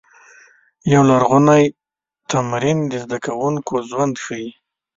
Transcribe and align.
یو 0.93 1.01
لرغونی 1.09 1.63
تمرین 2.31 2.77
د 2.87 2.93
زده 3.03 3.17
کوونکو 3.25 3.73
ژوند 3.89 4.13
ښيي. 4.23 4.49